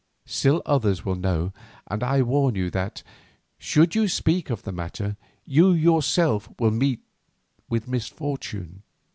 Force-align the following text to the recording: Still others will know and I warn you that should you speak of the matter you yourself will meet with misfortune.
Still 0.25 0.63
others 0.65 1.05
will 1.05 1.13
know 1.13 1.53
and 1.85 2.01
I 2.01 2.23
warn 2.23 2.55
you 2.55 2.71
that 2.71 3.03
should 3.59 3.93
you 3.93 4.07
speak 4.07 4.49
of 4.49 4.63
the 4.63 4.71
matter 4.71 5.15
you 5.45 5.73
yourself 5.73 6.49
will 6.57 6.71
meet 6.71 7.03
with 7.69 7.87
misfortune. 7.87 8.81